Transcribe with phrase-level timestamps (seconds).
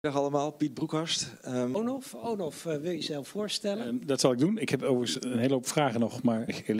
[0.00, 1.34] Dag allemaal, Piet Broekhorst.
[1.46, 1.76] Um...
[1.76, 3.86] Onof, Onof uh, wil je jezelf voorstellen?
[3.86, 4.58] Um, dat zal ik doen.
[4.58, 6.78] Ik heb overigens een hele hoop vragen nog, maar uh,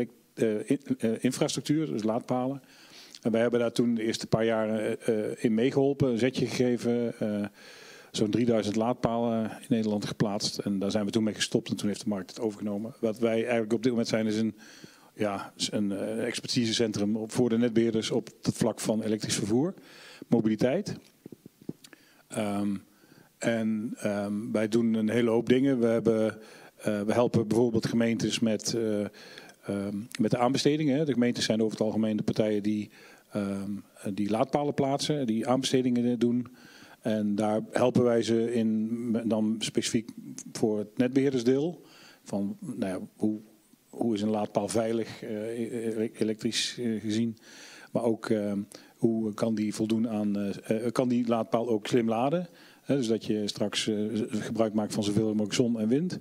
[0.64, 2.62] in, uh, infrastructuur, dus laadpalen.
[3.22, 5.00] En wij hebben daar toen de eerste paar jaren
[5.42, 7.14] in meegeholpen, een zetje gegeven.
[8.10, 10.58] Zo'n 3000 laadpalen in Nederland geplaatst.
[10.58, 12.94] En daar zijn we toen mee gestopt en toen heeft de markt het overgenomen.
[13.00, 14.56] Wat wij eigenlijk op dit moment zijn is een,
[15.14, 19.74] ja, een expertisecentrum voor de netbeheerders op het vlak van elektrisch vervoer,
[20.28, 20.96] mobiliteit.
[22.36, 22.86] Um,
[23.38, 25.78] en um, wij doen een hele hoop dingen.
[25.78, 26.38] We, hebben,
[26.78, 29.06] uh, we helpen bijvoorbeeld gemeentes met, uh,
[29.68, 31.06] um, met de aanbestedingen.
[31.06, 32.90] De gemeentes zijn over het algemeen de partijen die,
[33.36, 36.46] um, die laadpalen plaatsen, die aanbestedingen doen.
[37.00, 40.10] En daar helpen wij ze in, dan specifiek
[40.52, 41.82] voor het netbeheerdersdeel.
[42.24, 43.40] Van nou ja, hoe,
[43.88, 47.36] hoe is een laadpaal veilig, uh, elektrisch gezien.
[47.92, 48.32] Maar ook
[48.96, 50.52] hoe kan die voldoen aan,
[50.92, 52.48] kan die laadpaal ook slim laden
[52.96, 56.18] dus dat je straks uh, gebruik maakt van zoveel mogelijk zon en wind.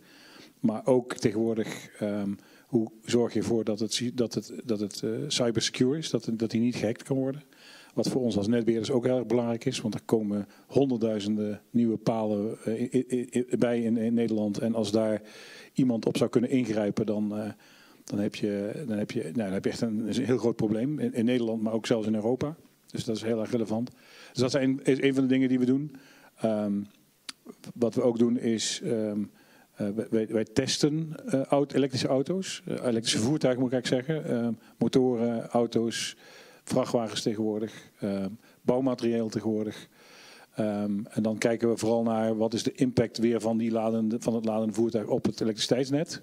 [0.59, 2.37] Maar ook tegenwoordig, um,
[2.67, 6.51] hoe zorg je ervoor dat het, dat het, dat het uh, cybersecure is, dat, dat
[6.51, 7.43] die niet gehackt kan worden.
[7.93, 11.97] Wat voor ons als netbeheerders ook heel erg belangrijk is, want er komen honderdduizenden nieuwe
[11.97, 14.57] palen uh, bij in, in, Nederland.
[14.57, 15.21] En als daar
[15.73, 17.53] iemand op zou kunnen ingrijpen, dan,
[18.03, 20.99] dan, heb, je, dan, heb, je, nou, dan heb je echt een, heel groot probleem
[20.99, 22.55] in, Nederland, maar ook zelfs in Europa.
[22.87, 23.91] Dus dat is heel erg relevant.
[24.33, 25.91] Dus dat is een van de dingen die we doen.
[26.45, 26.87] Um,
[27.73, 29.31] wat we ook doen is, um,
[29.81, 31.15] uh, wij, wij, testen
[31.49, 36.15] auto, elektrische auto's, uh, elektrische voertuigen moet ik eigenlijk zeggen, ehm, motoren, auto's,
[36.63, 37.91] vrachtwagens tegenwoordig,
[38.61, 39.87] bouwmaterieel tegenwoordig.
[40.55, 44.35] En dan kijken we vooral naar wat is de impact weer van, die ladende, van
[44.35, 46.21] het ladende voertuig op het elektriciteitsnet.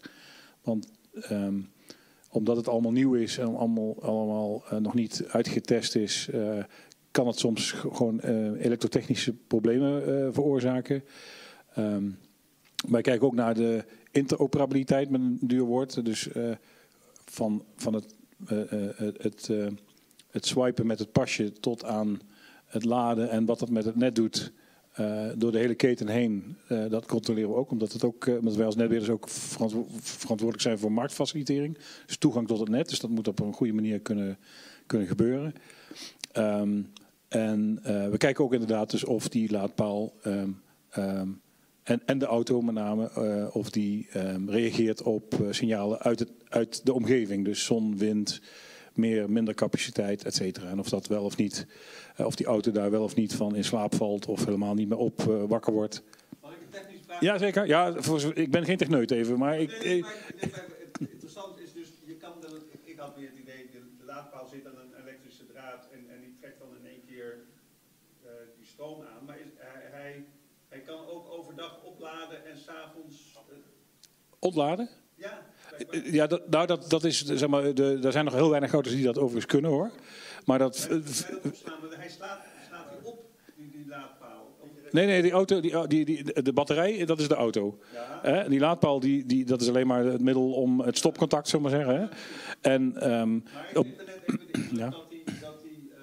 [0.63, 0.89] Want
[2.31, 6.29] omdat het allemaal nieuw is en allemaal, allemaal nog niet uitgetest is,
[7.15, 11.05] kan het soms gewoon uh, elektrotechnische problemen uh, veroorzaken.
[11.79, 12.19] Um,
[12.89, 16.05] wij kijken ook naar de interoperabiliteit met een duur woord.
[16.05, 16.51] Dus uh,
[17.25, 18.15] van, van het,
[19.17, 19.51] het,
[20.31, 22.21] het swipen met het pasje tot aan
[22.65, 24.53] het laden en wat dat met het net doet.
[25.37, 27.71] door de hele keten heen, dat controleren we ook.
[27.71, 31.79] Omdat, het ook, omdat wij als netbeheerders ook verantwoordelijk zijn voor marktfacilitering.
[32.07, 32.89] Dus toegang tot het net.
[32.89, 34.39] Dus dat moet op een goede manier kunnen,
[34.87, 35.55] kunnen gebeuren.
[36.37, 36.93] Um,
[37.35, 40.63] en uh, we kijken ook inderdaad dus of die laadpaal um,
[40.99, 41.41] um,
[41.83, 46.19] en, en de auto met name, uh, of die um, reageert op uh, signalen uit,
[46.19, 47.45] het, uit de omgeving.
[47.45, 48.41] Dus zon, wind,
[48.95, 50.69] meer, minder capaciteit, et cetera.
[50.69, 51.67] En of dat wel of niet,
[52.17, 54.99] of die auto daar wel of niet van in slaap valt of helemaal niet meer
[54.99, 56.03] op wakker wordt.
[56.43, 57.21] Mag ik een technisch vraag?
[57.21, 57.67] Ja, zeker.
[57.67, 59.71] Ja, voor, ik ben geen techneut even, maar ik...
[59.71, 62.33] Nee, nee, maar, nee, maar het interessante is dus, je kan,
[62.85, 66.21] ik had weer het idee, de, de laadpaal zit aan een elektrische draad en, en
[66.21, 67.31] die trekt dan in één keer
[68.25, 68.31] uh,
[68.93, 69.25] aan.
[69.27, 70.27] Maar is, hij, hij,
[70.69, 73.37] hij kan ook overdag opladen en s'avonds.
[73.51, 73.57] Uh,
[74.39, 74.89] Ontladen?
[75.15, 75.43] Ja.
[76.05, 78.93] Ja, dat, nou, dat, dat is, zeg maar, de, er zijn nog heel weinig auto's
[78.93, 79.91] die dat overigens kunnen hoor.
[80.45, 80.87] Maar dat.
[80.89, 81.01] Hij,
[81.91, 83.25] hij slaat, slaat hij op,
[83.57, 84.57] die, die laadpaal.
[84.91, 87.79] Nee, nee, die auto, die, die, die, de batterij, dat is de auto.
[87.93, 88.23] Ja.
[88.23, 91.71] Eh, die laadpaal, die, die, dat is alleen maar het middel om het stopcontact, zullen
[91.71, 92.01] we maar zeggen.
[92.01, 92.71] Hè?
[92.73, 94.89] En, um, maar ik op, net even de ja.
[94.91, 95.99] dat, die, dat, die, uh,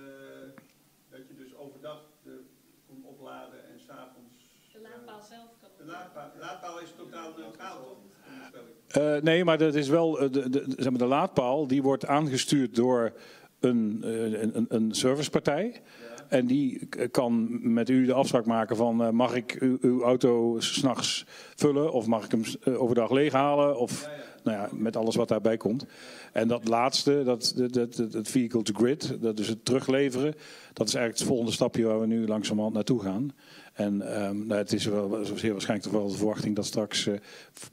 [1.09, 2.40] dat je dus overdag de,
[2.88, 4.36] kon opladen en s'avonds...
[4.74, 8.81] De laadpaal zelf kan De laadpaal, laadpaal is totaal neutraal, toch?
[8.97, 12.75] Uh, nee, maar dat is wel de, de, zeg maar, de laadpaal die wordt aangestuurd
[12.75, 13.13] door
[13.59, 14.00] een,
[14.41, 15.72] een, een servicepartij.
[15.74, 16.25] Ja.
[16.28, 20.56] En die kan met u de afspraak maken van uh, mag ik uw, uw auto
[20.59, 21.25] s'nachts
[21.56, 24.29] vullen of mag ik hem uh, overdag leeghalen of ja, ja.
[24.44, 25.85] Nou ja, met alles wat daarbij komt.
[26.31, 30.34] En dat laatste, dat, dat, dat, dat vehicle to grid, dat is het terugleveren,
[30.73, 33.31] dat is eigenlijk het volgende stapje waar we nu langzamerhand naartoe gaan.
[33.72, 37.18] En um, nou, het is wel zeer waarschijnlijk toch wel de verwachting dat straks uh,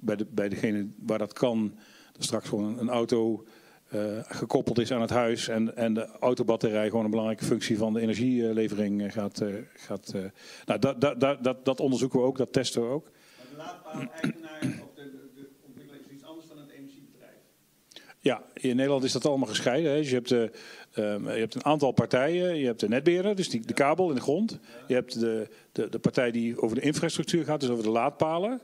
[0.00, 1.74] bij, de, bij degene waar dat kan,
[2.16, 3.44] er straks gewoon een, een auto
[3.94, 7.92] uh, gekoppeld is aan het huis en, en de autobatterij gewoon een belangrijke functie van
[7.92, 9.40] de energielevering gaat.
[9.40, 10.24] Uh, gaat uh,
[10.66, 13.10] nou, dat, dat, dat, dat onderzoeken we ook, dat testen we ook.
[13.56, 14.28] Maar de
[14.82, 17.36] of de, de, de ontwikkeling is iets anders dan het energiebedrijf?
[18.18, 19.90] Ja, in Nederland is dat allemaal gescheiden.
[19.90, 19.96] Hè.
[19.96, 20.50] Dus je, hebt de,
[20.98, 22.56] um, je hebt een aantal partijen.
[22.56, 24.58] Je hebt de netbeheerder, dus die, de kabel in de grond.
[24.86, 28.60] Je hebt de, de, de partij die over de infrastructuur gaat, dus over de laadpalen.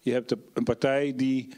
[0.00, 1.48] Je hebt de, een partij die,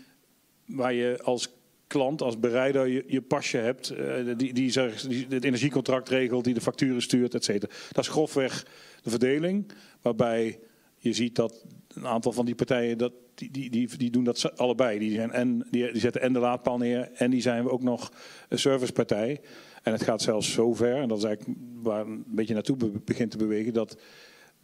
[0.67, 1.55] waar je als
[1.87, 6.55] klant, als bereider, je, je pasje hebt, uh, die, die, die het energiecontract regelt, die
[6.55, 7.73] de facturen stuurt, et cetera.
[7.93, 8.67] Dat is grofweg
[9.03, 9.73] de verdeling,
[10.03, 10.59] waarbij
[10.99, 11.65] je ziet dat
[11.95, 14.99] een aantal van die partijen, dat, die, die, die, doen dat allebei.
[14.99, 18.13] Die, zijn en, die, die zetten en de laadpaal neer en die zijn ook nog
[18.49, 19.41] een servicepartij.
[19.83, 23.37] En het gaat zelfs zover, en dat is eigenlijk waar een beetje naartoe begint te
[23.37, 23.97] bewegen, dat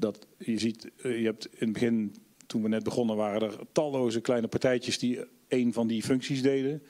[0.02, 2.14] dat je ziet, eh, je hebt in het begin,
[2.46, 6.82] toen we net begonnen, waren er talloze kleine partijtjes die een van die functies deden.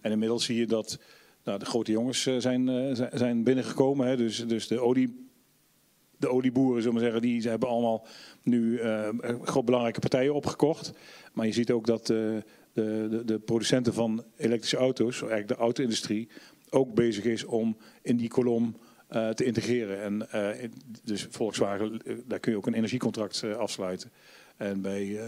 [0.00, 0.98] En inmiddels zie je dat
[1.44, 4.06] nou, de grote jongens eh, zijn, eh, zijn binnengekomen.
[4.06, 4.16] Hè.
[4.16, 5.29] Dus, dus de olie
[6.20, 8.06] de olieboeren, zullen we zeggen, die ze hebben allemaal
[8.42, 9.08] nu eh,
[9.42, 10.92] groot belangrijke partijen opgekocht.
[11.32, 12.16] Maar je ziet ook dat eh,
[12.72, 16.28] de, de, de producenten van elektrische auto's, eigenlijk de auto-industrie,
[16.70, 18.76] ook bezig is om in die kolom
[19.08, 20.02] eh, te integreren.
[20.02, 20.28] En
[21.04, 24.10] dus Volkswagen, daar kun je ook een energiecontract afsluiten.
[24.56, 25.18] En bij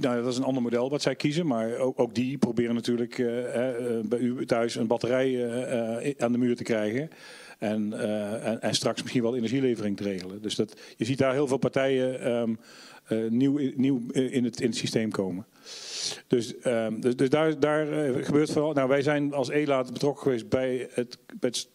[0.00, 3.16] nou, dat is een ander model wat zij kiezen, maar ook, ook die proberen natuurlijk
[4.08, 7.10] bij u thuis een batterij aan de muur te krijgen.
[7.62, 10.42] En, eh, en, en straks misschien wel energielevering te regelen.
[10.42, 12.54] Dus dat, je ziet daar heel veel partijen ehm,
[13.04, 15.46] eh, nieuw, nieuw in, het, in het systeem komen.
[16.26, 18.72] Dus, ehm, dus, dus daar, daar eh, gebeurt vooral.
[18.72, 21.18] Nou, wij zijn als ELAT betrokken geweest bij, het,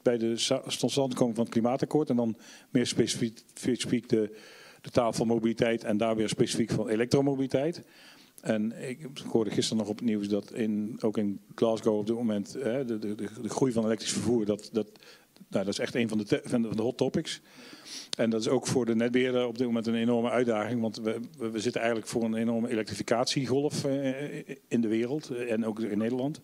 [0.02, 0.34] bij de
[0.80, 2.10] totstandkoming van het klimaatakkoord.
[2.10, 2.38] En dan
[2.70, 4.36] meer specifiek, de,
[4.82, 7.84] de taal van mobiliteit en daar weer specifiek van elektromobiliteit.
[8.42, 12.16] En ik hoorde gisteren nog op het nieuws dat in, ook in Glasgow op dit
[12.16, 14.88] moment hè, de, de, de groei van elektrisch vervoer, dat, dat,
[15.50, 17.42] nou, dat is echt een van de, van de, hot topics.
[18.18, 21.20] En dat is ook voor de netbeheerder op dit moment een enorme uitdaging, want we,
[21.38, 24.38] we, zitten eigenlijk voor een enorme elektrificatiegolf eh,
[24.68, 26.42] in de wereld eh, en ook in Nederland.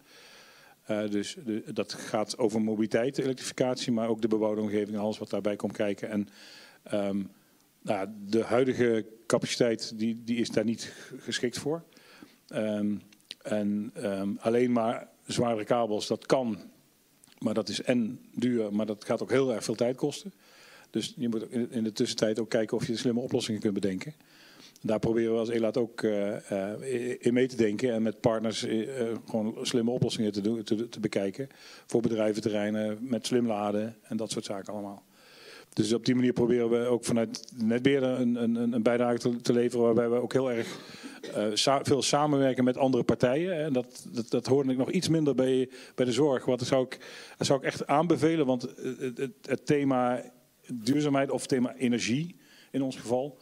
[0.84, 1.38] Eh, dus
[1.74, 5.74] dat gaat over mobiliteit, elektrificatie, maar ook de bebouwde omgeving en alles wat daarbij komt
[5.74, 6.10] kijken.
[6.10, 6.28] En
[6.84, 7.22] ehm,
[7.81, 11.84] nou, de huidige capaciteit die, die is daar niet geschikt voor.
[12.48, 12.96] Ehm,
[13.42, 16.57] en ehm, alleen maar zwaardere kabels, dat kan.
[17.44, 20.34] Maar dat is en duur, maar dat gaat ook heel erg veel tijd kosten.
[20.90, 24.13] Dus je moet in de tussentijd ook kijken of je slimme oplossingen kunt bedenken.
[24.81, 28.63] Daar proberen we als ELAT ook eh, eh, in mee te denken en met partners
[28.63, 28.88] eh,
[29.25, 31.50] gewoon slimme oplossingen te, te, te bekijken.
[31.86, 35.04] Voor bedrijventerreinen, met slim laden en dat soort zaken allemaal.
[35.74, 39.54] Dus op die manier proberen we ook vanuit de netbeheerder een, een, een bijdrage te,
[39.54, 39.86] leveren.
[39.86, 40.80] Waarbij we ook heel erg
[41.34, 43.64] eh, veel samenwerken met andere partijen.
[43.64, 46.46] En dat, dat, dat hoorde ik nog iets minder bij, bij de zorg.
[46.46, 47.00] Wat zou ik,
[47.38, 48.46] dat zou ik echt aanbevelen.
[48.46, 50.24] Want het, het, het thema
[50.74, 52.36] duurzaamheid of thema energie
[52.72, 53.38] in ons geval.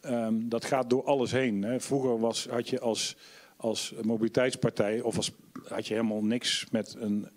[0.00, 1.62] ehm, dat gaat door alles heen.
[1.62, 1.80] Hè.
[1.80, 3.16] Vroeger was, had je als,
[3.56, 5.32] als mobiliteitspartij of als,
[5.68, 7.28] had je helemaal niks met een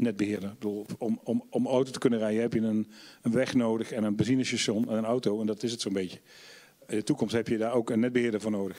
[0.00, 0.54] netbeheerder.
[0.54, 2.90] Bedoel, om, om, om auto te kunnen rijden heb je een,
[3.22, 5.40] een weg nodig en een benzinestation en een auto.
[5.40, 6.18] En dat is het zo'n beetje.
[6.86, 8.78] In de toekomst heb je daar ook een netbeheerder voor nodig.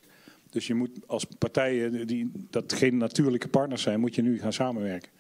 [0.50, 4.54] Dus je moet als partijen die dat geen natuurlijke partners zijn, moet je nu gaan
[4.54, 5.12] samenwerken.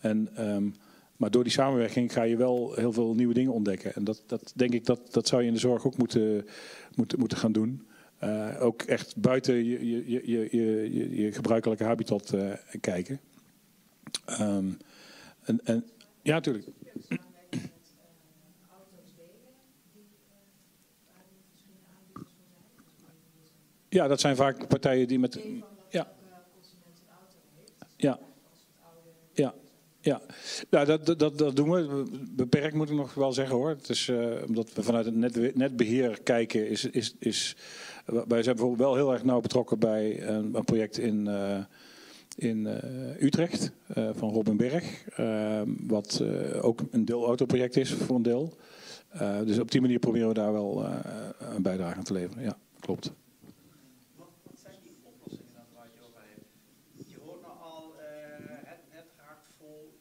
[0.00, 0.68] En, ehm,
[1.16, 3.94] maar door die samenwerking ga je wel heel veel nieuwe dingen ontdekken.
[3.94, 6.46] En dat, dat denk ik dat, dat zou je in de zorg ook moeten,
[6.94, 7.86] moeten, moeten gaan doen.
[8.18, 10.48] Eh, ook echt buiten je, je, je, je,
[10.92, 12.50] je, je gebruikelijke habitat eh,
[12.80, 13.20] kijken.
[14.24, 14.66] Ehm,
[15.44, 15.84] en, en,
[16.22, 16.66] ja, natuurlijk.
[23.88, 25.38] Ja, dat zijn vaak partijen die met.
[25.90, 26.12] Ja.
[27.96, 28.18] Ja.
[29.32, 29.54] Ja.
[30.00, 30.20] Ja,
[30.70, 32.04] nou, dat, dat- dat, doen we.
[32.30, 33.68] Beperkt moet ik nog wel zeggen hoor.
[33.68, 37.56] Het is, eh, omdat we vanuit het net, netbeheer kijken, is, is, is.
[38.04, 41.64] Wij zijn bijvoorbeeld wel heel erg nauw betrokken bij een, een project in, eh,
[42.36, 45.06] in eh, Utrecht eh, van Robin Berg.
[45.08, 46.22] eh, wat
[46.60, 48.56] ook een deelautoproject is voor een deel.
[49.44, 50.84] Dus op die manier proberen we daar wel
[51.54, 52.42] een bijdrage aan te leveren.
[52.42, 53.12] Ja, klopt.
[54.16, 56.46] Wat, wat zijn die oplossingen dan waar je over hebt?
[57.10, 57.92] Je hoort al,
[58.70, 59.98] het net raakt vol,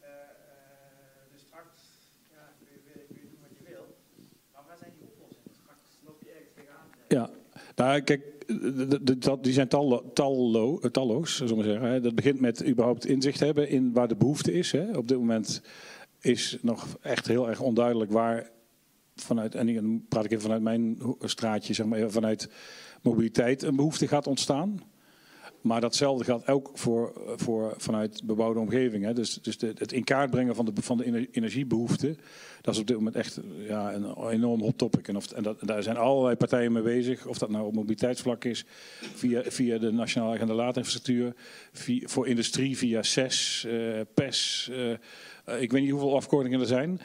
[1.47, 1.77] straks
[2.33, 3.85] ja, kun, je, wil- kun je doen wat je wil.
[4.53, 5.53] Maar waar zijn die oplossingen?
[5.61, 6.87] Straks loop je ergens tegenaan.
[7.17, 7.25] Ja,
[7.75, 8.21] nou kijk,
[9.41, 12.03] die zijn tallo, tallo, eh, talloos, zullen we maar zeggen.
[12.03, 14.73] Dat begint met überhaupt inzicht hebben in waar de behoefte is.
[14.93, 15.61] Op dit moment
[16.19, 18.49] is nog echt heel erg onduidelijk waar
[19.15, 22.49] vanuit, en dan praat ik even vanuit mijn straatje, zeg maar, vanuit
[23.01, 24.81] mobiliteit een behoefte gaat ontstaan.
[25.61, 29.03] Maar datzelfde geldt ook voor, voor vanuit bebouwde omgeving.
[29.03, 29.13] Hè.
[29.13, 32.15] Dus, dus het in kaart brengen van de, van de ener- energiebehoefte,
[32.61, 35.07] dat is op dit moment echt ja, een enorm hot topic.
[35.07, 37.25] En, of, en daar zijn allerlei partijen mee bezig.
[37.25, 38.65] Of dat nou op mobiliteitsvlak is,
[39.13, 41.33] via, via de Nationale Agenda Laadinfrastructuur,
[42.03, 44.69] voor industrie via CES, eh, PES.
[44.71, 46.99] eh, eh, ik weet niet hoeveel afkortingen er zijn.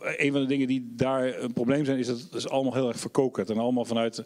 [0.00, 2.88] Een van de dingen die daar een probleem zijn, is dat het is allemaal heel
[2.88, 3.50] erg verkokerd.
[3.50, 4.24] En allemaal vanuit,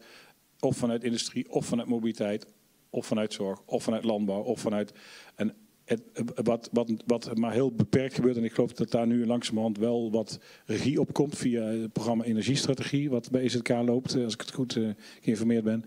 [0.61, 2.47] of vanuit industrie, of vanuit mobiliteit,
[2.91, 4.93] of vanuit zorg, of vanuit landbouw, of vanuit.
[5.35, 5.55] En
[5.91, 6.03] het,
[6.45, 10.11] wat, wat, wat maar heel beperkt gebeurt, en ik geloof dat daar nu langzamerhand wel
[10.11, 14.53] wat regie op komt via het programma Energiestrategie, wat bij EZK loopt, als ik het
[14.53, 14.89] goed uh,
[15.21, 15.85] geïnformeerd ben,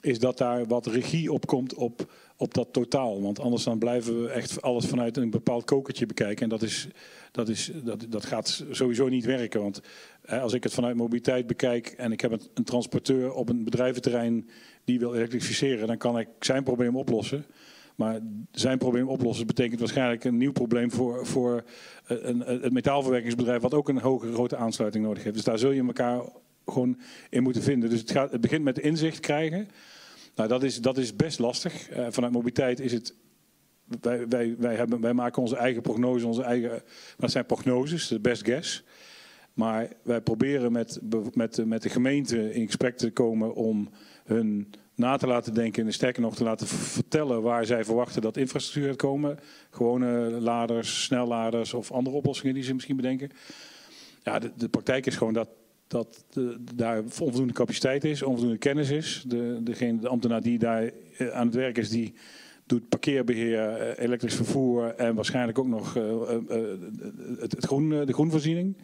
[0.00, 3.22] is dat daar wat regie op komt op, op dat totaal.
[3.22, 6.42] Want anders dan blijven we echt alles vanuit een bepaald kokertje bekijken.
[6.42, 6.88] En dat, is,
[7.32, 9.60] dat, is, dat, dat gaat sowieso niet werken.
[9.60, 9.80] Want
[10.26, 14.48] als ik het vanuit mobiliteit bekijk en ik heb een transporteur op een bedrijventerrein
[14.84, 17.44] die wil elektrificeren, dan kan ik zijn probleem oplossen.
[17.96, 18.20] Maar
[18.50, 21.64] zijn probleem oplossen betekent waarschijnlijk een nieuw probleem voor, voor
[22.06, 25.34] een, een, metaalverwerkingsbedrijf, wat ook een hoge grote aansluiting nodig heeft.
[25.34, 26.22] Dus daar zul je elkaar
[26.66, 27.90] gewoon in moeten vinden.
[27.90, 29.68] Dus het, gaat, het begint met inzicht krijgen.
[30.34, 31.90] Nou, dat is, dat is best lastig.
[31.90, 33.14] Uh, vanuit mobiliteit is het.
[34.00, 36.82] Wij, wij, wij, hebben, wij maken onze eigen prognose, onze eigen.
[37.16, 38.84] Dat zijn prognoses, de best guess.
[39.54, 41.00] Maar wij proberen met,
[41.34, 43.90] met, met de gemeente in gesprek te komen om
[44.24, 48.36] hun na te laten denken en sterker nog te laten vertellen waar zij verwachten dat
[48.36, 49.38] infrastructuur gaat komen.
[49.70, 53.30] Gewone laders, snelladers of andere oplossingen die ze misschien bedenken.
[54.22, 55.48] Ja, de, de praktijk is gewoon dat,
[55.86, 56.24] dat
[56.74, 59.24] daar onvoldoende capaciteit is, onvoldoende kennis is.
[59.26, 62.14] De, degene, de ambtenaar die daar eh, aan het werk is, die
[62.66, 66.28] doet parkeerbeheer, eh, elektrisch vervoer en waarschijnlijk ook nog uh,
[67.40, 68.76] het, het groen, de groenvoorziening.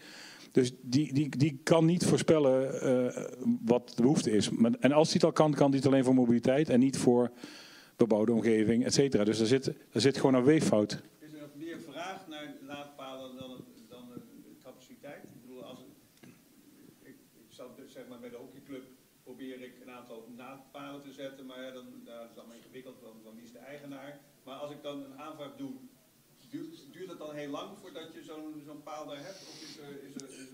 [0.52, 3.24] Dus die, die, die kan niet voorspellen uh,
[3.64, 4.50] wat de behoefte is.
[4.80, 7.30] En als hij het al kan, kan hij het alleen voor mobiliteit en niet voor
[7.96, 9.24] bebouwde omgeving, et cetera.
[9.24, 11.02] Dus daar zit, zit gewoon een weeffout.
[11.18, 13.50] Is er meer vraag naar laadpalen dan,
[13.88, 15.24] dan de capaciteit?
[15.24, 16.28] Ik bedoel, als ik,
[17.02, 17.16] ik
[17.48, 18.84] zou zeg maar bij de hockeyclub
[19.22, 23.24] probeer ik een aantal laadpalen te zetten, maar ja, dan dat is allemaal ingewikkeld, want
[23.24, 24.20] dan is de eigenaar.
[24.44, 25.70] Maar als ik dan een aanvraag doe
[26.50, 29.40] Duurt, duurt het dan heel lang voordat je zo'n zo'n paal daar hebt?
[29.50, 30.48] Of is er, is is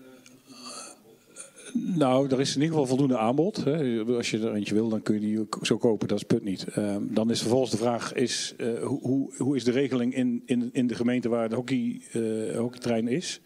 [1.73, 3.63] nou, er is in ieder geval voldoende aanbod.
[3.63, 4.03] Hè.
[4.03, 6.07] Als je er eentje wil, dan kun je die zo kopen.
[6.07, 6.65] Dat is put niet.
[6.77, 10.69] Uh, dan is vervolgens de vraag: is, uh, hoe, hoe is de regeling in, in,
[10.73, 13.41] in de gemeente waar de hockey, uh, hockeytrein is?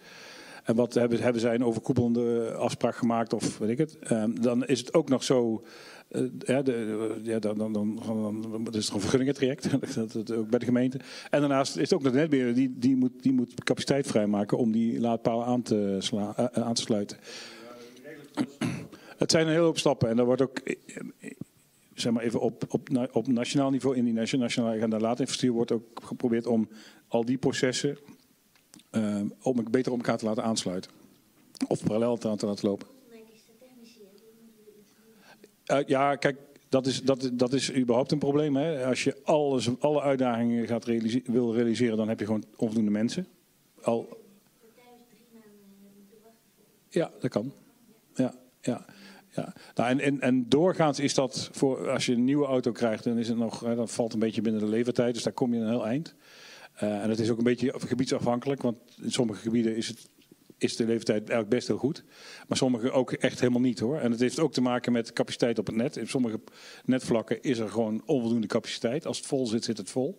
[0.64, 3.98] En wat hebben, hebben zij een overkoepelende afspraak gemaakt of weet ik het?
[4.00, 5.64] Ehm, dan is het ook nog zo
[6.46, 9.70] ja, de, ja, dan, dan, dan, is toch een vergunningentraject,
[10.14, 11.00] dat, ook bij de gemeente.
[11.30, 14.72] En daarnaast is het ook de netbeheerder, die, die, moet, die moet capaciteit vrijmaken om
[14.72, 17.18] die laadpaal aan te, sla, uh, aan te sluiten.
[19.18, 20.62] Het zijn een hele hoop stappen en daar wordt ook
[21.94, 26.02] zeg maar even op, op, op nationaal niveau, in die nationale agenda laadinfrastructuur, wordt ook
[26.04, 26.70] geprobeerd om
[27.08, 27.98] al die processen
[28.92, 30.92] uh, om beter op elkaar te laten aansluiten.
[31.68, 32.88] Of parallel te laten lopen.
[35.72, 36.38] Uh, ja, kijk,
[36.70, 38.56] dat is, dat, dat is überhaupt een probleem.
[38.56, 38.86] Hè?
[38.86, 43.28] Als je alles, alle uitdagingen gaat realiseren, wil realiseren, dan heb je gewoon onvoldoende mensen.
[43.82, 44.18] Al...
[46.90, 47.54] Ja, dat kan.
[48.16, 48.86] Ja, ja.
[49.36, 49.54] Ja.
[49.76, 53.18] Nou, en, en, en doorgaans is dat voor als je een nieuwe auto krijgt, dan
[53.18, 55.60] is het nog, hè, dat valt een beetje binnen de levertijd, dus daar kom je
[55.60, 56.16] een heel eind.
[56.84, 60.10] Uh, en het is ook een beetje gebiedsafhankelijk, want in sommige gebieden is het
[60.60, 62.04] is de leeftijd eigenlijk best heel goed.
[62.48, 63.98] Maar sommige ook echt helemaal niet hoor.
[63.98, 65.98] En het heeft ook te maken met capaciteit op het net.
[65.98, 66.40] In sommige
[66.86, 69.06] netvlakken is er gewoon onvoldoende capaciteit.
[69.06, 70.18] Als het vol zit, zit het vol.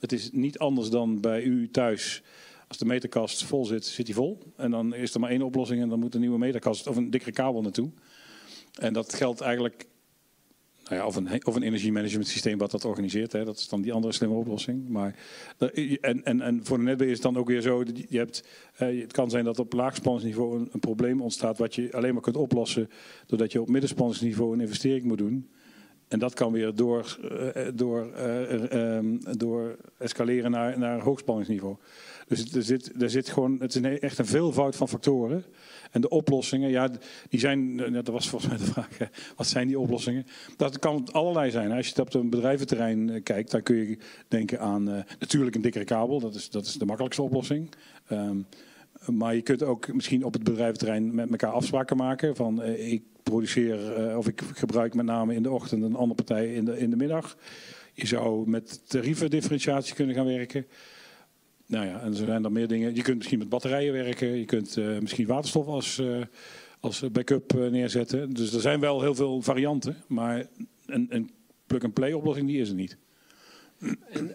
[0.00, 2.22] Het is niet anders dan bij u thuis.
[2.68, 4.38] Als de meterkast vol zit, zit die vol.
[4.56, 7.10] En dan is er maar één oplossing en dan moet een nieuwe meterkast of een
[7.10, 7.90] dikkere kabel naartoe.
[8.80, 9.86] En dat geldt eigenlijk
[10.96, 13.32] ja, of, een, of een energiemanagement systeem wat dat organiseert.
[13.32, 13.44] Hè.
[13.44, 14.88] Dat is dan die andere slimme oplossing.
[14.88, 15.14] Maar,
[16.00, 17.84] en, en, en voor de netbeheer is het dan ook weer zo.
[18.08, 18.44] Je hebt,
[18.74, 21.58] eh, het kan zijn dat op laagspanningsniveau een, een probleem ontstaat.
[21.58, 22.90] wat je alleen maar kunt oplossen.
[23.26, 25.48] doordat je op middenspanningsniveau een investering moet doen.
[26.12, 27.18] En dat kan weer door,
[27.56, 31.76] uh, door, uh, um, door escaleren naar, naar hoogspanningsniveau.
[32.32, 35.44] Dus er zit, er zit gewoon, het is echt een veelvoud van factoren.
[35.90, 36.90] En de oplossingen, ja,
[37.28, 38.88] die zijn, dat was volgens mij de vraag,
[39.36, 40.26] wat zijn die oplossingen?
[40.56, 41.72] Dat kan allerlei zijn.
[41.72, 43.98] Als je op een bedrijventerrein eh, kijkt, dan kun je
[44.28, 47.68] denken aan uh, natuurlijk een dikkere kabel, dat is, dat is de makkelijkste oplossing.
[48.12, 48.46] Um,
[49.06, 52.36] maar je kunt ook misschien op het bedrijventerrein met elkaar afspraken maken.
[52.36, 53.78] Van ik produceer
[54.16, 56.96] of ik gebruik met name in de ochtend een andere partij in de, in de
[56.96, 57.36] middag.
[57.92, 60.66] Je zou met tariefendifferentiatie kunnen gaan werken.
[61.72, 62.94] Nou ja, en er zijn dan meer dingen.
[62.94, 64.28] Je kunt misschien met batterijen werken.
[64.28, 66.22] Je kunt uh, misschien waterstof als, uh,
[66.80, 68.32] als backup uh, neerzetten.
[68.32, 69.96] Dus er zijn wel heel veel varianten.
[70.06, 70.46] Maar
[70.86, 71.30] een, een
[71.66, 72.96] plug-and-play oplossing die is er niet.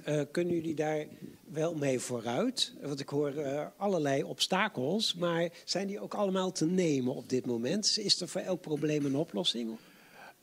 [0.03, 1.05] En kunnen jullie daar
[1.51, 2.73] wel mee vooruit?
[2.81, 3.33] Want ik hoor
[3.77, 5.15] allerlei obstakels.
[5.15, 7.97] Maar zijn die ook allemaal te nemen op dit moment?
[7.99, 9.69] Is er voor elk probleem een oplossing?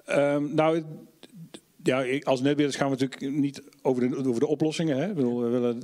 [0.08, 0.82] Um, nou,
[1.82, 4.96] ja, als netbeheerders gaan we natuurlijk niet over de, over de oplossingen.
[4.96, 5.14] Hè.
[5.14, 5.82] We willen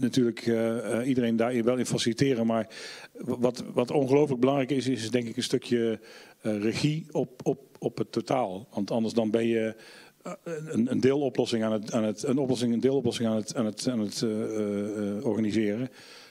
[0.00, 2.46] natuurlijk uh, iedereen daarin wel in faciliteren.
[2.46, 2.68] Maar
[3.18, 6.00] wat, wat ongelooflijk belangrijk is, is denk ik een stukje
[6.42, 8.68] uh, regie op, op, op het totaal.
[8.70, 9.74] Want anders dan ben je
[10.22, 13.64] eh, een, een deeloplossing aan het, aan het, een oplossing, een deeloplossing aan het, aan
[13.66, 15.88] het, aan het eh, eh, organiseren.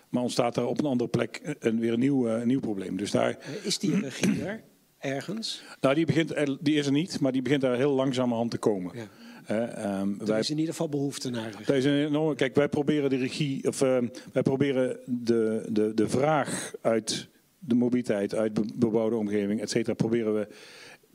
[0.10, 2.98] Maar ontstaat daar op een andere plek een, weer een nieuw, eh, een nieuw probleem.
[2.98, 4.64] Dus daar, Eh, Is die regie er
[5.00, 5.64] ergens?
[5.82, 8.92] nou, die, begint, die is er niet, maar die begint daar heel langzamerhand te komen.
[8.96, 9.08] Ja.
[9.48, 11.76] Hè, ehm, Er wij, is in ieder geval behoefte naar.
[11.76, 16.10] is een enorme, kijk, wij proberen de regie, of ehm, wij proberen de, de, de
[16.10, 17.28] vraag uit
[17.60, 20.48] de mobiliteit, uit be- bebouwde omgeving, et cetera, proberen we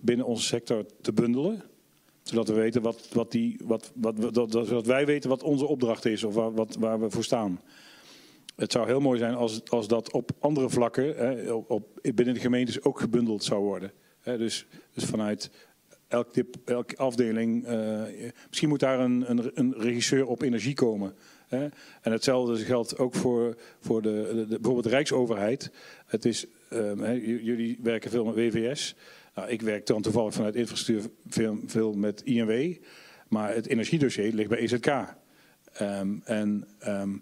[0.00, 1.62] binnen onze sector te bundelen.
[2.22, 6.04] Zodat we weten wat, wat die, wat, wat, wat, zodat wij weten wat onze opdracht
[6.04, 7.60] is of waar, wat, waar we voor staan.
[8.56, 12.34] Het zou heel mooi zijn als, als dat op andere vlakken, hè, op, op, binnen
[12.34, 13.92] de gemeentes ook gebundeld zou worden.
[14.20, 15.50] Hè, dus, dus vanuit
[16.12, 18.02] elk dip, elke afdeling, eh,
[18.49, 21.14] misschien moet daar een, een, een regisseur op energie komen.
[21.47, 21.69] Hè.
[22.00, 25.71] En hetzelfde geldt ook voor, voor de, de, bijvoorbeeld de Rijksoverheid.
[26.07, 28.95] Het is, ehm, hè, jullie werken veel met WVS.
[29.35, 32.76] Nou, ik werk dan toevallig vanuit infrastructuur veel, veel met INW.
[33.28, 34.87] Maar het energiedossier ligt bij EZK.
[35.73, 37.16] Ehm, en ehm,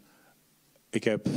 [0.91, 1.29] ik heb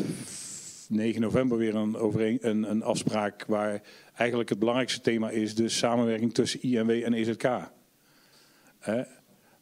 [0.95, 3.81] 9 november weer een, overeen, een, een afspraak waar
[4.15, 7.43] eigenlijk het belangrijkste thema is de samenwerking tussen INW en EZK.
[8.79, 9.03] Hè?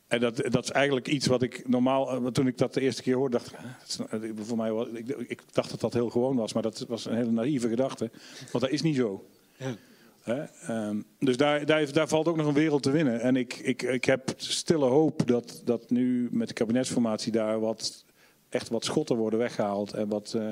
[0.08, 3.02] En dat, dat is eigenlijk iets wat ik normaal, eh, toen ik dat de eerste
[3.02, 6.36] keer hoorde, dacht ik, eh, voor mij was, ik, ik dacht dat dat heel gewoon
[6.36, 8.12] was, maar dat was een hele naïeve gedachte.
[8.52, 9.26] Want dat is niet zo.
[9.58, 9.76] Ja.
[10.24, 13.22] Ehm, dus daar, daar, daar valt ook nog een wereld te winnen.
[13.22, 18.06] En ik, ik, ik heb stille hoop dat, dat nu met de kabinetsformatie daar wat,
[18.50, 19.94] echt wat schotten worden weggehaald.
[19.94, 20.48] En wat eh,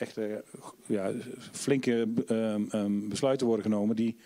[0.00, 0.34] echt eh,
[0.86, 1.12] ja,
[1.52, 4.16] flinke ehm, ehm, besluiten worden genomen die,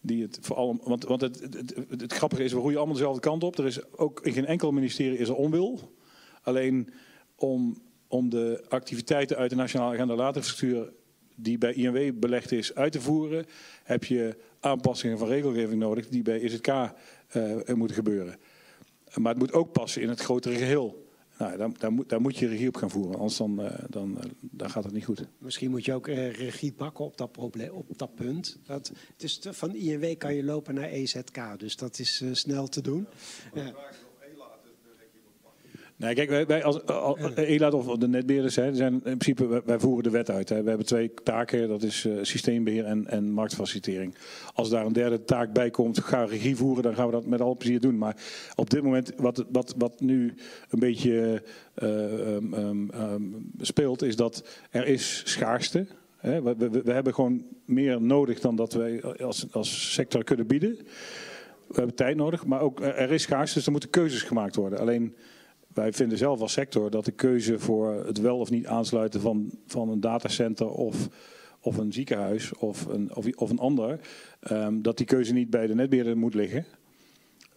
[0.00, 0.88] die het voor allemaal.
[0.88, 1.40] Want, want het,
[1.88, 3.58] het, grappige is, we groeien allemaal dezelfde kant op.
[3.58, 5.96] Er is ook in geen enkel ministerie is er onwil.
[6.42, 6.88] Alleen
[7.36, 10.92] om, om de activiteiten uit de Nationale Agenda Laadinfrastructuur
[11.34, 13.46] die bij INW belegd is uit te voeren,
[13.82, 18.36] heb je aanpassingen van regelgeving nodig die bij EZK eh, moeten gebeuren.
[19.14, 21.07] Maar het moet ook passen in het grotere geheel.
[21.38, 24.18] Nou, daar, daar, moet, daar moet je regie op gaan voeren, anders dan, eh, dan,
[24.20, 25.26] eh, dan gaat het niet goed.
[25.38, 28.58] Misschien moet je ook eh, regie pakken op dat, probleem, op dat punt.
[28.66, 32.28] Dat, het is te- van INW kan je lopen naar EZK, dus dat is eh,
[32.32, 33.06] snel te doen.
[33.54, 33.74] Ja.
[35.98, 39.60] Nee, kijk, wij, wij als, als ELAT of de netbeheerders, hè, zijn in principe, wij,
[39.64, 40.48] wij voeren de wet uit.
[40.48, 40.62] Hè.
[40.62, 44.14] We hebben twee taken, dat is eh, systeembeheer en, en marktfacilitering.
[44.54, 47.40] Als daar een derde taak bij komt, ga regie voeren, dan gaan we dat met
[47.40, 47.98] al plezier doen.
[47.98, 48.16] Maar
[48.54, 50.34] op dit moment, wat, wat, wat nu
[50.70, 51.42] een beetje
[51.74, 53.22] eh, ehm, ehm, ehm,
[53.60, 55.86] speelt, is dat er is schaarste.
[56.16, 56.42] Hè.
[56.42, 60.76] We, we, we hebben gewoon meer nodig dan dat wij als, als sector kunnen bieden.
[61.68, 64.56] We hebben tijd nodig, maar ook eh, er is schaarste, dus er moeten keuzes gemaakt
[64.56, 64.78] worden.
[64.78, 65.14] Alleen
[65.78, 69.50] wij vinden zelf als sector dat de keuze voor het wel of niet aansluiten van,
[69.66, 71.08] van een datacenter of,
[71.60, 74.00] of een ziekenhuis of een, of, of een ander,
[74.40, 76.66] ehm, dat die keuze niet bij de netbeheerder moet liggen.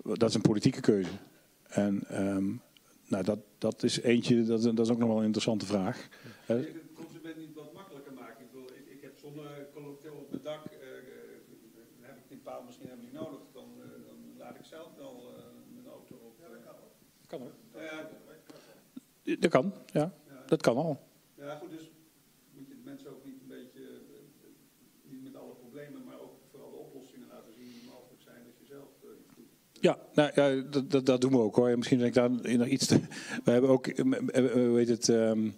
[0.03, 1.11] Dat is een politieke keuze.
[1.67, 2.45] En ehm,
[3.07, 6.07] nou, dat, dat is eentje, dat, dat is ook nog wel een interessante vraag.
[6.45, 8.43] Wil je de consument niet wat makkelijker maken?
[8.45, 9.35] Ik, bedoel, ik, ik heb op
[10.29, 10.87] mijn dak, eh, eh,
[11.99, 13.41] dan heb ik die paal misschien helemaal niet nodig.
[13.53, 16.33] Dan, eh, dan laat ik zelf wel eh, mijn auto op.
[16.39, 16.93] Ja, dat kan ook.
[17.27, 17.60] Kan hoor.
[17.83, 20.13] Ja, Dat kan, ja.
[20.45, 20.99] Dat kan al.
[21.37, 21.89] ja, goed, dus
[22.53, 26.33] moet je de mensen ook niet een beetje, eh, niet met alle problemen, maar ook
[26.51, 29.45] vooral de oplossingen laten zien die mogelijk zijn als je zelf eh, iets doet.
[29.81, 31.77] Ja, nou, ja dat, dat, dat doen we ook hoor.
[31.77, 32.99] Misschien denk ik daar nog iets te.
[33.45, 35.49] We hebben ook, eh, eh, hoe heet het, ehm,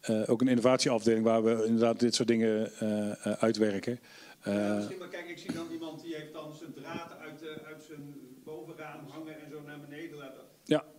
[0.00, 3.98] eh, ook een innovatieafdeling waar we inderdaad dit soort dingen eh, uitwerken.
[4.44, 7.42] Ja, Eh, misschien, maar kijk, ik zie dan iemand die heeft dan zijn draad uit,
[7.64, 8.14] uit zijn
[8.44, 10.40] bovenraam hangen en zo naar beneden laten.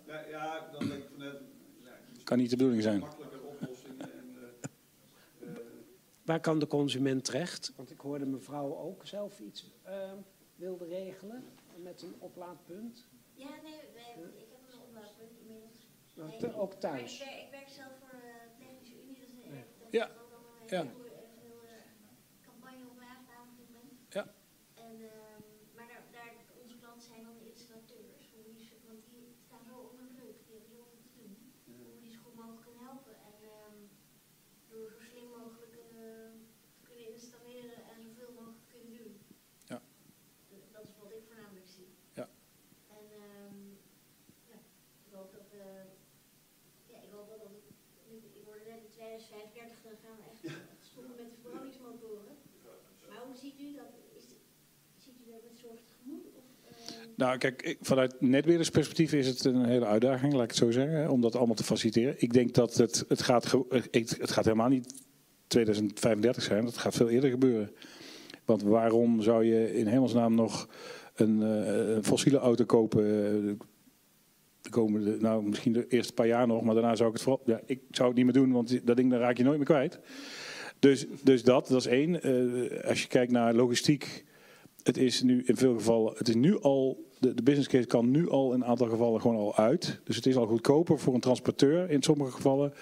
[0.10, 0.26] Ja.
[0.28, 1.34] Ja, dan denk ik van, eh,
[2.08, 3.00] misschien Kan niet de bedoeling zijn.
[3.00, 4.36] Makkelijker oplossingen en...
[4.38, 5.56] eh, eh,
[6.24, 7.74] Waar kan de consument terecht?
[7.76, 10.12] Want ik hoorde mevrouw ook zelf iets eh,
[10.56, 11.44] wilde regelen
[11.76, 13.08] met een oplaadpunt.
[13.34, 15.88] Ja, nee, wij, ik heb een oplaadpunt inmiddels.
[16.16, 17.14] Nou, te- ook thuis.
[17.22, 19.64] Ik werk, ik werk zelf voor de Technische Unie, dat is een Ja.
[19.80, 20.06] dat Ja.
[20.06, 20.84] is ook al een Ja.
[20.84, 21.04] heel,
[21.44, 21.82] heel eh,
[22.42, 23.94] campagne op dit moment.
[24.18, 24.26] Ja.
[24.86, 25.42] En, ehm,
[25.76, 29.64] maar daar, daar, onze klanten zijn dan de installateurs, hoe die, ze- want die staan
[29.70, 31.34] zo onder druk, die hebben zoveel te doen,
[31.66, 33.16] hoe we die zo goed mogelijk kunnen helpen.
[33.30, 33.78] En ehm,
[34.70, 36.32] door zo slim mogelijk eh,
[36.80, 39.14] te kunnen installeren en zoveel mogelijk te kunnen doen.
[39.74, 39.80] Ja.
[40.54, 41.90] Dus dat is wat ik voornamelijk zie.
[42.20, 42.28] Ja.
[42.98, 43.60] En ehm,
[44.52, 44.58] ja,
[45.08, 45.64] ik hoop dat we,
[46.94, 47.68] ja, ik hoop wel dat ik-
[48.40, 50.42] ik hoorde net in 2035 dan gaan we echt
[51.08, 52.36] met de verbrandingsmotoren.
[53.10, 53.92] Maar hoe ziet u dat?
[54.20, 54.26] Is,
[55.04, 56.26] ziet u dat met zorg tegemoet?
[56.40, 60.72] Of, ehm, Nou, kijk, vanuit netbeheerdersperspectief is het een hele uitdaging, laat ik het zo
[60.72, 62.16] zeggen, om dat allemaal te faciliteren.
[62.18, 63.82] Ik denk dat het, het, gaat, eh,
[64.20, 65.04] het gaat helemaal niet
[65.48, 67.72] 2035 zijn, het gaat veel eerder gebeuren.
[68.46, 70.70] Want waarom zou je in hemelsnaam nog
[71.16, 73.04] een, eh, een fossiele auto kopen?
[74.62, 77.44] de komende, nou misschien de eerste paar jaar nog, maar daarna zou ik het vooral,
[77.46, 79.66] ja, ik zou het niet meer doen, want dat ding daar raak je nooit meer
[79.66, 80.00] kwijt.
[80.80, 82.22] Dus, dus dat, dat is één.
[82.22, 84.26] Eh, als je kijkt naar logistiek,
[84.90, 88.12] het is nu in veel gevallen, het is nu al, de, de business case kan
[88.12, 90.00] nu al in een aantal gevallen gewoon al uit.
[90.04, 92.74] Dus het is al goedkoper voor een transporteur in sommige gevallen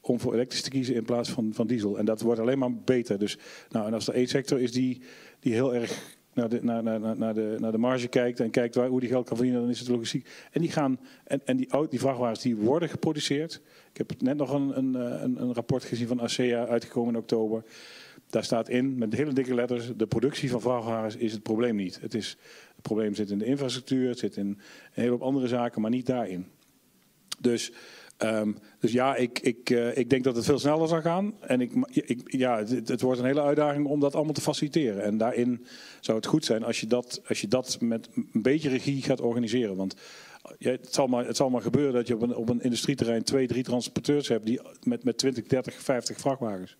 [0.00, 1.98] om voor elektrisch te kiezen in plaats van, van diesel.
[1.98, 3.18] En dat wordt alleen maar beter.
[3.18, 3.38] Dus,
[3.70, 5.00] nou, en als er één sector is die,
[5.40, 8.74] die heel erg naar de, naar, naar, naar, de, naar de marge kijkt en kijkt
[8.74, 10.28] waar, hoe die geld kan verdienen, dan is het logistiek.
[10.50, 13.60] En die gaan, en, en die, die vrachtwagens die worden geproduceerd.
[13.92, 17.64] Ik heb net nog een, een, een, een rapport gezien van ASEA uitgekomen in oktober.
[18.30, 22.00] Daar staat in, met hele dikke letters, de productie van vrachtwagens is het probleem niet.
[22.00, 22.36] Het, is,
[22.74, 24.60] het probleem zit in de infrastructuur, het zit in een
[24.92, 26.46] hele hoop andere zaken, maar niet daarin.
[27.40, 27.72] Dus
[28.24, 31.34] Um, dus ja, ik, ik, uh, ik denk dat het veel sneller zal gaan.
[31.40, 35.02] En ik, ik, ja, het, het, wordt een hele uitdaging om dat allemaal te faciliteren.
[35.02, 35.66] En daarin
[36.00, 39.20] zou het goed zijn als je dat, als je dat met een beetje regie gaat
[39.20, 39.76] organiseren.
[39.76, 39.94] Want
[40.58, 43.46] het, zal maar, het zal maar gebeuren dat je op een, op een industrieterrein twee,
[43.46, 46.76] drie transporteurs hebt die, met, met 20, 30, 50 vrachtwagens.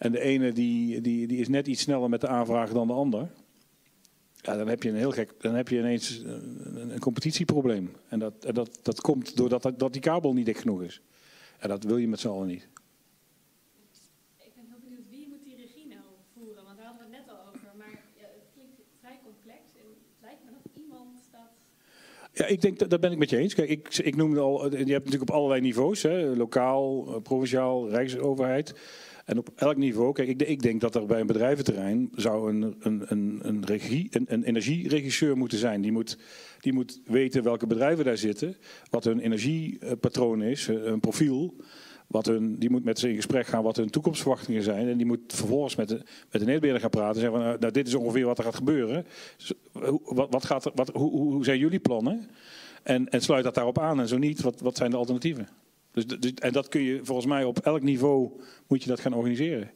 [0.00, 2.92] En de ene die, die, die is net iets sneller met de aanvragen dan de
[2.92, 3.30] ander.
[4.34, 7.92] Ja, dan heb je een heel gek, dan heb je ineens een, een competitieprobleem.
[8.08, 11.00] En dat, en dat, dat komt doordat dat die kabel niet dik genoeg is.
[11.58, 12.68] En dat wil je met z'n allen niet.
[14.36, 16.02] Ik ben heel benieuwd, wie moet die regie nou
[16.34, 16.64] voeren?
[16.64, 17.68] Want daar hadden we het net al over.
[17.78, 19.60] Maar ja, het klinkt vrij complex.
[19.80, 21.50] En het lijkt me dat iemand dat...
[22.32, 23.54] Ja, ik denk, dat, dat ben ik met je eens.
[23.54, 26.02] Kijk, ik, ik noemde al, je hebt natuurlijk op allerlei niveaus.
[26.02, 28.74] Hè, lokaal, provinciaal, rijksoverheid.
[29.30, 32.76] En op elk niveau, kijk, ik, ik, denk dat er bij een bedrijventerrein zou een,
[32.80, 35.80] een, een, een, regie, een, energieregisseur moeten zijn.
[35.80, 36.18] Die moet,
[36.60, 38.56] die moet weten welke bedrijven daar zitten,
[38.90, 41.54] wat hun energiepatroon is, hun eh, profiel.
[42.06, 44.88] Wat hun, die moet met ze in gesprek gaan wat hun toekomstverwachtingen zijn.
[44.88, 47.14] En die moet vervolgens met de, met de netbeheerder gaan praten.
[47.14, 49.06] En zeggen van, nou, nou, dit is ongeveer wat er gaat gebeuren.
[49.36, 49.52] Dus,
[50.04, 52.28] wat, wat gaat wat, hoe, hoe zijn jullie plannen?
[52.82, 54.00] En, en sluit dat daarop aan.
[54.00, 55.48] En zo niet, wat, wat zijn de alternatieven?
[55.92, 58.30] Dus, dus, en dat kun je volgens mij op elk niveau
[58.66, 59.70] moet je dat gaan organiseren.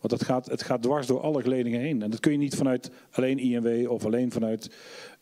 [0.00, 2.02] Want dat gaat, het gaat dwars door alle geledingen heen.
[2.02, 4.70] En dat kun je niet vanuit alleen INW of alleen vanuit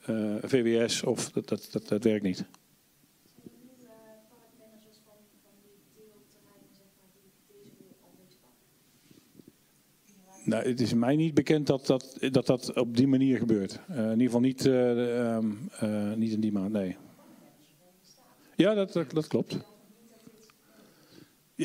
[0.05, 1.03] eh, VWS.
[1.03, 2.45] Of dat, dat, dat, werkt niet.
[10.45, 13.81] Nou, het is mij niet bekend dat dat, dat, dat op die manier gebeurt.
[13.91, 15.69] Uh, in ieder geval niet, uh, um,
[16.17, 16.97] niet in die maand, nee.
[18.57, 19.59] Ja, dat, dat klopt.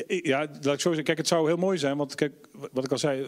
[0.06, 1.04] Ja, laat ik zo zeggen.
[1.04, 2.32] Kijk, het zou heel mooi zijn, want kijk,
[2.72, 3.22] wat ik al zei,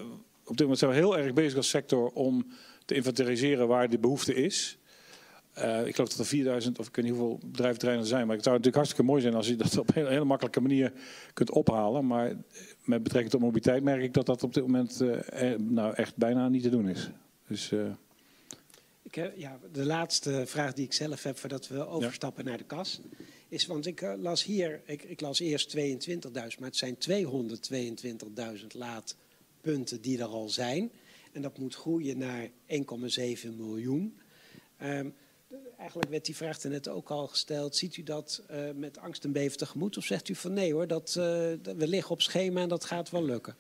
[0.45, 2.47] op dit moment zijn we heel erg bezig als sector om
[2.85, 4.79] te inventariseren waar de behoefte is.
[5.59, 8.27] Uh, ik geloof dat er 4000 of ik weet niet hoeveel bedrijventerreinen er zijn.
[8.27, 10.61] Maar het zou natuurlijk hartstikke mooi zijn als je dat op een hele, hele makkelijke
[10.61, 10.93] manier
[11.33, 12.07] kunt ophalen.
[12.07, 12.33] Maar
[12.85, 16.49] met betrekking tot mobiliteit merk ik dat dat op dit moment uh, nou echt bijna
[16.49, 17.11] niet te doen is.
[17.49, 17.87] Dus, uh...
[19.03, 22.49] ik heb, ja, de laatste vraag die ik zelf heb voordat we overstappen ja.
[22.49, 23.01] naar de kas
[23.49, 25.83] is, want ik eh, las hier, ik, ik las eerst 22.000,
[26.33, 26.97] maar het zijn
[28.61, 30.91] 222.000 laadpunten die er al zijn.
[31.33, 34.19] En dat moet groeien naar 1,7 miljoen.
[34.83, 35.15] Um,
[35.79, 37.77] eigenlijk werd die vraag net ook al gesteld.
[37.77, 39.97] Ziet u dat uh, met angst en beven tegemoet?
[39.97, 43.11] Of zegt u van nee hoor, dat, uh, we liggen op schema en dat gaat
[43.11, 43.57] wel lukken?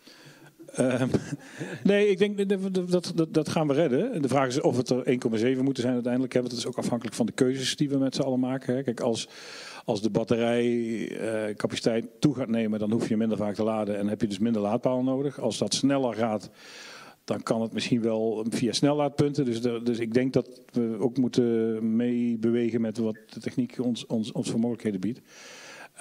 [0.81, 1.03] Uh,
[1.85, 4.23] nee, ik denk dat, dat, dat gaan we redden.
[4.23, 5.19] De vraag is of het er
[5.57, 6.33] 1,7 moeten zijn uiteindelijk.
[6.33, 8.85] Dat is ook afhankelijk van de keuzes die we met z'n allen maken.
[8.85, 9.29] Kijk, als,
[9.85, 14.09] als de batterijcapaciteit uh, toe gaat nemen, dan hoef je minder vaak te laden en
[14.09, 15.41] heb je dus minder laadpalen nodig.
[15.41, 16.51] Als dat sneller gaat,
[17.25, 19.45] dan kan het misschien wel via snellaadpunten.
[19.45, 24.33] Dus, dus ik denk dat we ook moeten meebewegen met wat de techniek ons, ons,
[24.33, 25.21] ons voor mogelijkheden biedt.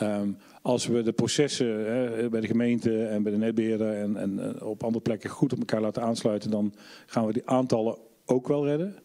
[0.01, 4.61] Um, als we de processen hè, bij de gemeente en bij de netbeheerder en, en,
[4.61, 6.73] op andere plekken goed op elkaar laten aansluiten, dan
[7.05, 8.95] gaan we die aantallen ook wel redden.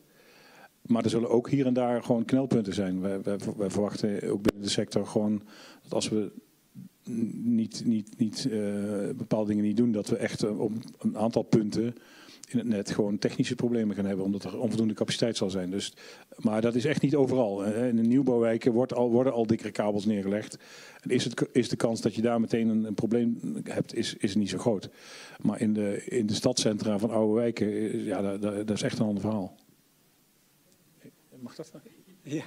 [0.83, 3.01] Maar er zullen ook hier en daar gewoon knelpunten zijn.
[3.01, 3.23] Wij,
[3.57, 5.43] wij verwachten ook binnen de sector gewoon
[5.83, 6.33] dat als we
[7.05, 11.43] niet, niet, niet uh, bepaalde dingen niet doen, dat we echt uh, op een aantal
[11.43, 11.95] punten
[12.49, 15.71] in het net gewoon technische problemen gaan hebben, omdat er onvoldoende capaciteit zal zijn.
[15.71, 15.93] Dus,
[16.37, 17.65] maar dat is echt niet overal.
[17.65, 20.59] In de nieuwbouwwijken wordt al, worden al dikkere kabels neergelegd.
[21.01, 24.15] En is, het, is de kans dat je daar meteen een, een probleem hebt, is,
[24.15, 24.91] is niet zo groot.
[25.43, 28.99] Maar in de, in de stadcentra van oude wijken, eh, ja, dat, dat is echt
[28.99, 29.57] een ander verhaal.
[31.39, 31.73] Mag dat?
[32.23, 32.45] Ja.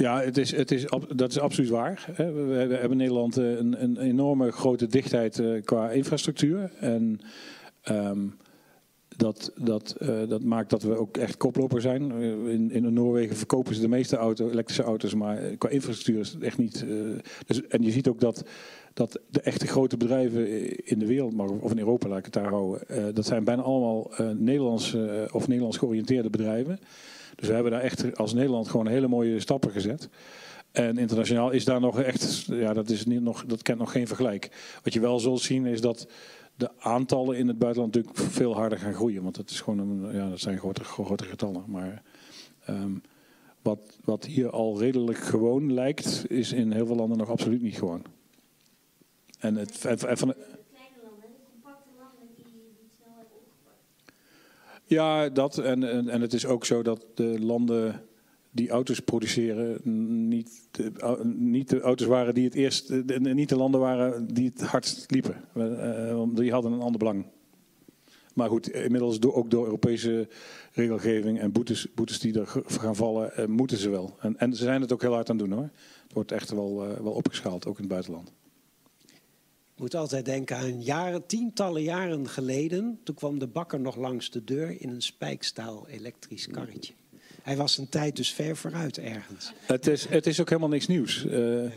[0.00, 2.04] Ja, het is, het is, dat is absoluut waar.
[2.16, 6.70] We hebben in Nederland eh, een, een enorme grote dichtheid eh, qua infrastructuur.
[6.80, 7.20] En
[7.90, 8.36] um,
[9.16, 12.12] dat, dat, eh, dat maakt dat we ook echt koploper zijn.
[12.48, 16.42] In, in Noorwegen verkopen ze de meeste auto, elektrische auto's, maar qua infrastructuur is het
[16.42, 16.84] echt niet.
[17.46, 18.44] dus, en je ziet ook dat,
[18.94, 22.48] dat de echte grote bedrijven in de wereld, of in Europa laat ik het daar
[22.48, 26.78] houden, dat zijn bijna allemaal Nederlands eh, of Nederlands georiënteerde bedrijven.
[27.36, 30.08] Dus we hebben daar echt als Nederland gewoon hele mooie stappen gezet.
[30.70, 34.06] En internationaal is daar nog echt, ja, dat, is niet nog, dat kent nog geen
[34.06, 34.78] vergelijk.
[34.82, 36.06] Wat je wel zult zien is dat
[36.54, 39.22] de aantallen in het buitenland natuurlijk veel harder gaan groeien.
[39.22, 41.64] Want dat, is gewoon een, ja, dat zijn grote, grote getallen.
[41.66, 42.02] Maar
[42.64, 42.92] ehm,
[43.62, 47.78] wat, wat hier al redelijk gewoon lijkt, is in heel veel landen nog absoluut niet
[47.78, 48.02] gewoon.
[49.38, 53.36] En het, en van, De kleine landen, de compacte landen die die het snel hebben
[53.36, 53.82] opgepakt.
[54.86, 55.58] Ja, dat.
[55.58, 58.02] En, en, en het is ook zo dat de landen
[58.50, 59.80] die auto's produceren
[60.28, 64.60] niet de, niet de auto's waren die het eerst, niet de landen waren die het
[64.60, 65.44] hardst liepen.
[65.54, 67.26] Eh, die hadden een ander belang.
[68.34, 70.28] Maar goed, inmiddels ook door Europese
[70.72, 74.16] regelgeving en boetes, boetes die er gaan vallen, eh, moeten ze wel.
[74.20, 75.70] En, en ze zijn het ook heel hard aan het doen hoor.
[76.02, 78.32] Het wordt echt wel, eh, wel opgeschaald, ook in het buitenland.
[79.76, 82.98] Ik moet altijd denken aan jaren, tientallen jaren geleden.
[83.02, 86.92] Toen kwam de bakker nog langs de deur in een spijkstaal elektrisch karretje.
[87.42, 89.52] Hij was een tijd dus ver vooruit ergens.
[89.66, 91.26] Het is, het is ook helemaal niks nieuws.
[91.26, 91.70] Eh, eh,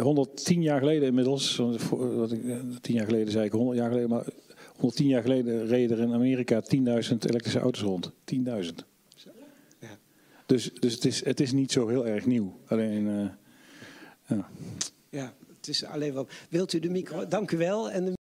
[0.00, 3.88] 110 jaar geleden inmiddels, voor- wat ik, eh, 10 jaar geleden zei ik 100 jaar
[3.88, 4.24] geleden, maar
[4.76, 8.10] 110 jaar geleden reden er in Amerika 10.000 elektrische auto's rond.
[8.24, 8.84] 10.000.
[9.78, 9.98] Ja.
[10.46, 12.58] Dus, dus het, is, het is niet zo heel erg nieuw.
[12.66, 14.48] Alleen, eh, ja.
[15.10, 15.34] Ja,
[15.66, 16.26] het is alleen wel.
[16.48, 17.26] Wilt u de micro?
[17.28, 17.90] Dank u wel.
[17.90, 18.12] En